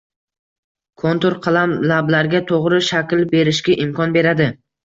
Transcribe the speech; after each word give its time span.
Kontur 1.03 1.35
qalam 1.43 1.75
lablarga 1.93 2.43
to‘g‘ri 2.53 2.83
shakl 2.89 3.23
berishga 3.37 3.81
imkon 3.87 4.21
beradi 4.21 4.53